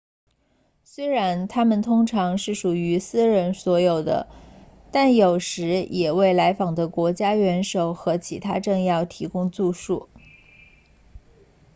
[0.83, 4.27] 虽然它们通常是属于私人所有的
[4.91, 10.09] 但有时也为来访的国家元首和其他政要提供住宿